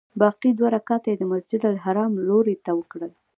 [0.21, 3.11] باقي دوه رکعته یې د مسجدالحرام لوري ته وکړل.